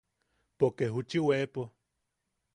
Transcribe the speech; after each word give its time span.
Poke 0.59 0.85
juchi 0.93 1.19
weepo. 1.27 1.63